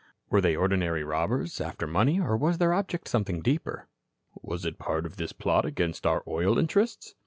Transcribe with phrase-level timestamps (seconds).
[0.31, 3.87] Were they ordinary robbers after money, or was their object something deeper?
[4.41, 7.13] Was it part of this plot against our oil interests?"